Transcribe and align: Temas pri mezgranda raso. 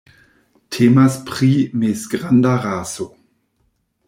Temas 0.75 1.19
pri 1.27 1.51
mezgranda 1.83 2.55
raso. 2.65 3.11